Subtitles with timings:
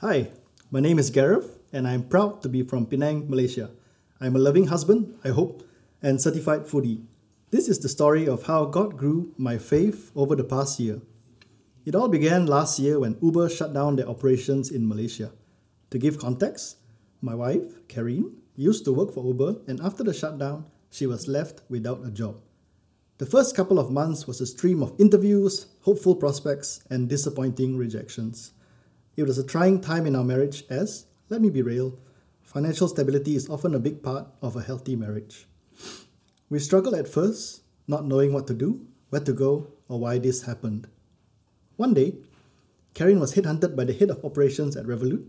[0.00, 0.28] Hi,
[0.70, 3.70] my name is Gareth, and I'm proud to be from Penang, Malaysia.
[4.20, 5.66] I'm a loving husband, I hope,
[6.02, 7.06] and certified foodie.
[7.50, 11.00] This is the story of how God grew my faith over the past year.
[11.86, 15.32] It all began last year when Uber shut down their operations in Malaysia.
[15.88, 16.76] To give context,
[17.22, 21.62] my wife, Karine, used to work for Uber, and after the shutdown, she was left
[21.70, 22.36] without a job.
[23.16, 28.52] The first couple of months was a stream of interviews, hopeful prospects, and disappointing rejections.
[29.16, 31.98] It was a trying time in our marriage as, let me be real,
[32.42, 35.46] financial stability is often a big part of a healthy marriage.
[36.50, 40.42] We struggled at first, not knowing what to do, where to go, or why this
[40.42, 40.86] happened.
[41.76, 42.16] One day,
[42.94, 45.24] Karine was headhunted by the head of operations at Revolut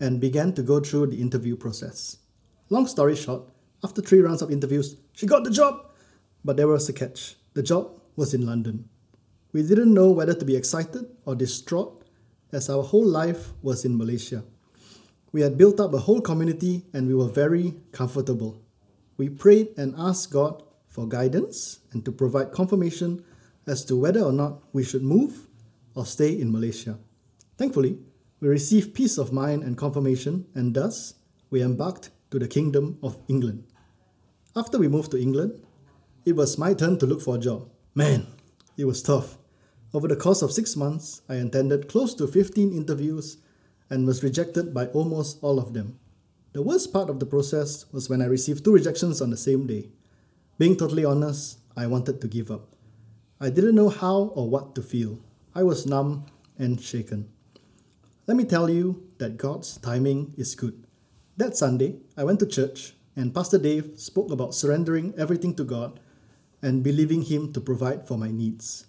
[0.00, 2.16] and began to go through the interview process.
[2.68, 3.42] Long story short,
[3.84, 5.86] after three rounds of interviews, she got the job!
[6.44, 8.88] But there was a catch the job was in London.
[9.52, 12.03] We didn't know whether to be excited or distraught
[12.54, 14.44] as our whole life was in Malaysia.
[15.32, 18.62] We had built up a whole community and we were very comfortable.
[19.16, 23.24] We prayed and asked God for guidance and to provide confirmation
[23.66, 25.48] as to whether or not we should move
[25.94, 26.98] or stay in Malaysia.
[27.58, 27.98] Thankfully,
[28.40, 31.14] we received peace of mind and confirmation, and thus
[31.50, 33.64] we embarked to the Kingdom of England.
[34.54, 35.62] After we moved to England,
[36.24, 37.68] it was my turn to look for a job.
[37.94, 38.26] Man,
[38.76, 39.38] it was tough.
[39.94, 43.36] Over the course of six months, I attended close to 15 interviews
[43.88, 46.00] and was rejected by almost all of them.
[46.52, 49.68] The worst part of the process was when I received two rejections on the same
[49.68, 49.90] day.
[50.58, 52.74] Being totally honest, I wanted to give up.
[53.40, 55.20] I didn't know how or what to feel.
[55.54, 56.26] I was numb
[56.58, 57.28] and shaken.
[58.26, 60.88] Let me tell you that God's timing is good.
[61.36, 66.00] That Sunday, I went to church and Pastor Dave spoke about surrendering everything to God
[66.60, 68.86] and believing Him to provide for my needs.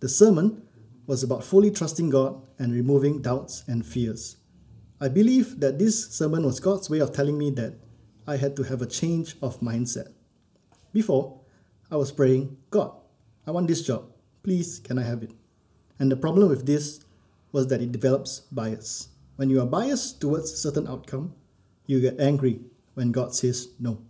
[0.00, 0.62] The sermon
[1.06, 4.36] was about fully trusting God and removing doubts and fears.
[4.98, 7.74] I believe that this sermon was God's way of telling me that
[8.26, 10.12] I had to have a change of mindset.
[10.92, 11.40] Before,
[11.90, 12.92] I was praying, God,
[13.46, 14.04] I want this job.
[14.42, 15.32] Please, can I have it?
[15.98, 17.04] And the problem with this
[17.52, 19.08] was that it develops bias.
[19.36, 21.34] When you are biased towards a certain outcome,
[21.86, 22.60] you get angry
[22.94, 24.00] when God says no.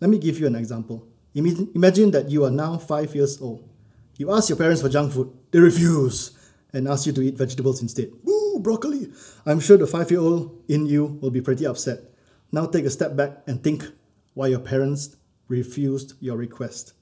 [0.00, 1.06] Let me give you an example.
[1.34, 3.67] Imagine that you are now five years old
[4.18, 6.32] you ask your parents for junk food, they refuse
[6.72, 8.10] and ask you to eat vegetables instead.
[8.28, 9.10] Ooh, broccoli!
[9.46, 12.00] I'm sure the five year old in you will be pretty upset.
[12.52, 13.84] Now take a step back and think
[14.34, 16.92] why your parents refused your request.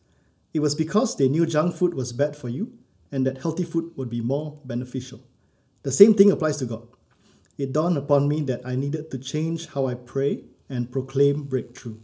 [0.54, 2.72] It was because they knew junk food was bad for you
[3.10, 5.20] and that healthy food would be more beneficial.
[5.82, 6.86] The same thing applies to God.
[7.58, 11.98] It dawned upon me that I needed to change how I pray and proclaim breakthrough.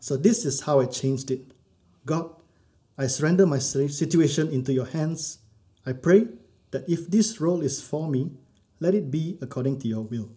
[0.00, 1.52] So, this is how I changed it
[2.04, 2.30] God,
[2.98, 5.38] I surrender my situation into your hands.
[5.86, 6.28] I pray
[6.70, 8.32] that if this role is for me,
[8.80, 10.28] let it be according to your will.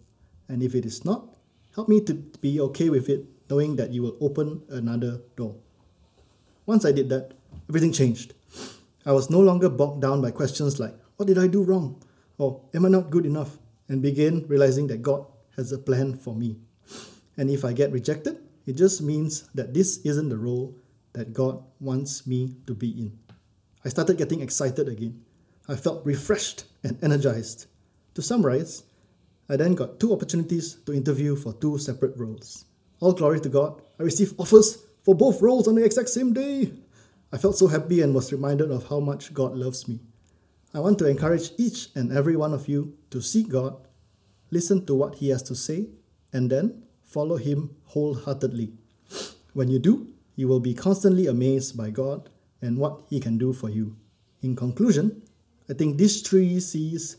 [0.48, 1.36] And if it is not,
[1.74, 5.56] help me to be okay with it, knowing that you will open another door.
[6.64, 7.34] Once I did that,
[7.68, 8.34] everything changed.
[9.04, 12.02] I was no longer bogged down by questions like, What did I do wrong?
[12.38, 13.58] or Am I not good enough?
[13.88, 16.56] and began realizing that God has a plan for me.
[17.36, 20.74] And if I get rejected, it just means that this isn't the role
[21.16, 23.18] that God wants me to be in.
[23.84, 25.24] I started getting excited again.
[25.66, 27.66] I felt refreshed and energized.
[28.14, 28.82] To summarize,
[29.48, 32.66] I then got two opportunities to interview for two separate roles.
[33.00, 36.72] All glory to God, I received offers for both roles on the exact same day.
[37.32, 40.00] I felt so happy and was reminded of how much God loves me.
[40.74, 43.74] I want to encourage each and every one of you to seek God,
[44.50, 45.88] listen to what He has to say,
[46.34, 48.74] and then follow Him wholeheartedly.
[49.54, 52.28] When you do, you will be constantly amazed by God
[52.62, 53.96] and what He can do for you.
[54.42, 55.22] In conclusion,
[55.68, 57.16] I think these three C's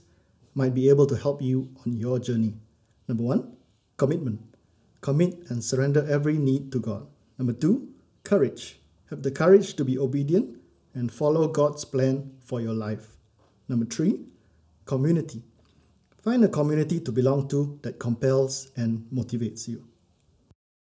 [0.54, 2.54] might be able to help you on your journey.
[3.08, 3.58] Number one,
[3.98, 4.40] commitment.
[5.02, 7.08] Commit and surrender every need to God.
[7.38, 7.90] Number two,
[8.24, 8.80] courage.
[9.10, 10.58] Have the courage to be obedient
[10.94, 13.18] and follow God's plan for your life.
[13.70, 14.22] Number three,
[14.86, 15.44] community.
[16.24, 19.86] Find a community to belong to that compels and motivates you.